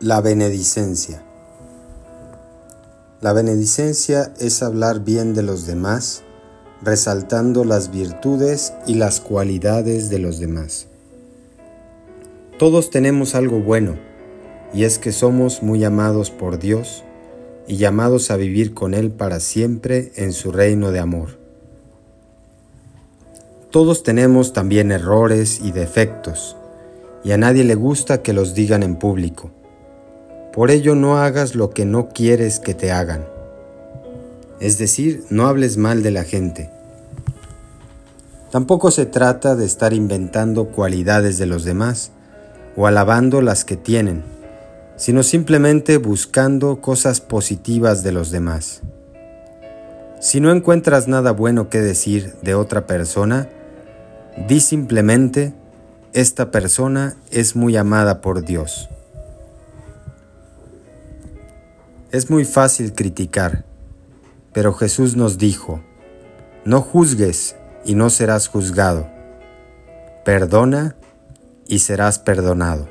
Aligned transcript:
La 0.00 0.20
benedicencia. 0.20 1.22
La 3.20 3.32
benedicencia 3.32 4.34
es 4.40 4.60
hablar 4.60 5.04
bien 5.04 5.34
de 5.34 5.44
los 5.44 5.66
demás, 5.66 6.24
resaltando 6.82 7.64
las 7.64 7.92
virtudes 7.92 8.74
y 8.88 8.96
las 8.96 9.20
cualidades 9.20 10.10
de 10.10 10.18
los 10.18 10.40
demás. 10.40 10.88
Todos 12.58 12.90
tenemos 12.90 13.36
algo 13.36 13.60
bueno, 13.60 13.96
y 14.74 14.82
es 14.82 14.98
que 14.98 15.12
somos 15.12 15.62
muy 15.62 15.84
amados 15.84 16.32
por 16.32 16.58
Dios 16.58 17.04
y 17.68 17.76
llamados 17.76 18.32
a 18.32 18.36
vivir 18.36 18.74
con 18.74 18.94
Él 18.94 19.12
para 19.12 19.38
siempre 19.38 20.10
en 20.16 20.32
su 20.32 20.50
reino 20.50 20.90
de 20.90 20.98
amor. 20.98 21.38
Todos 23.70 24.02
tenemos 24.02 24.52
también 24.52 24.90
errores 24.90 25.60
y 25.62 25.70
defectos, 25.70 26.56
y 27.22 27.30
a 27.30 27.38
nadie 27.38 27.62
le 27.62 27.76
gusta 27.76 28.22
que 28.22 28.32
los 28.32 28.54
digan 28.54 28.82
en 28.82 28.96
público. 28.96 29.52
Por 30.54 30.70
ello 30.70 30.94
no 30.94 31.18
hagas 31.18 31.56
lo 31.56 31.70
que 31.70 31.84
no 31.84 32.10
quieres 32.10 32.60
que 32.60 32.74
te 32.74 32.92
hagan. 32.92 33.24
Es 34.60 34.78
decir, 34.78 35.24
no 35.28 35.48
hables 35.48 35.76
mal 35.76 36.04
de 36.04 36.12
la 36.12 36.22
gente. 36.22 36.70
Tampoco 38.52 38.92
se 38.92 39.04
trata 39.04 39.56
de 39.56 39.64
estar 39.66 39.92
inventando 39.92 40.66
cualidades 40.66 41.38
de 41.38 41.46
los 41.46 41.64
demás 41.64 42.12
o 42.76 42.86
alabando 42.86 43.42
las 43.42 43.64
que 43.64 43.76
tienen, 43.76 44.22
sino 44.96 45.24
simplemente 45.24 45.98
buscando 45.98 46.80
cosas 46.80 47.20
positivas 47.20 48.04
de 48.04 48.12
los 48.12 48.30
demás. 48.30 48.82
Si 50.20 50.40
no 50.40 50.52
encuentras 50.52 51.08
nada 51.08 51.32
bueno 51.32 51.68
que 51.68 51.80
decir 51.80 52.32
de 52.42 52.54
otra 52.54 52.86
persona, 52.86 53.48
di 54.48 54.60
simplemente, 54.60 55.52
esta 56.12 56.52
persona 56.52 57.16
es 57.32 57.56
muy 57.56 57.76
amada 57.76 58.20
por 58.20 58.44
Dios. 58.44 58.88
Es 62.14 62.30
muy 62.30 62.44
fácil 62.44 62.92
criticar, 62.92 63.64
pero 64.52 64.72
Jesús 64.72 65.16
nos 65.16 65.36
dijo, 65.36 65.82
no 66.64 66.80
juzgues 66.80 67.56
y 67.84 67.96
no 67.96 68.08
serás 68.08 68.46
juzgado. 68.46 69.10
Perdona 70.24 70.94
y 71.66 71.80
serás 71.80 72.20
perdonado. 72.20 72.88